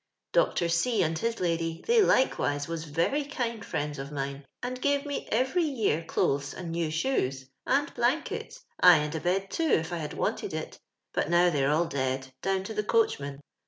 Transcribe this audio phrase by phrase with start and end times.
[0.41, 0.67] "Dr.
[0.67, 5.29] C "and his lady, they, likewise, was verj' kind ftiends of mine, and gave me
[5.31, 9.99] ereir year clothes, and new shoes, and blankets, aye, and a bed, too, if I
[9.99, 10.79] liod wanted it;
[11.13, 13.41] bat nov they are all dead, down to the coachman.